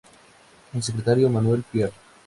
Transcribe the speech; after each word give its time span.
El 0.73 0.81
secretario: 0.81 1.29
Manuel 1.29 1.61
Piar. 1.61 1.91